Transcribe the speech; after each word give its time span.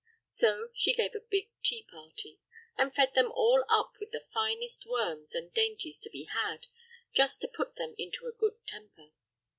So 0.29 0.69
she 0.73 0.95
gave 0.95 1.13
a 1.13 1.19
big 1.29 1.51
tea 1.61 1.83
party, 1.83 2.39
and 2.75 2.91
fed 2.91 3.13
them 3.13 3.31
all 3.31 3.63
up 3.69 3.97
with 3.99 4.09
the 4.09 4.25
finest 4.33 4.83
worms 4.87 5.35
and 5.35 5.53
dainties 5.53 5.99
to 5.99 6.09
be 6.09 6.23
had, 6.23 6.65
just 7.13 7.39
to 7.41 7.47
put 7.47 7.75
them 7.75 7.93
into 7.99 8.25
a 8.25 8.31
good 8.31 8.65
temper. 8.65 9.11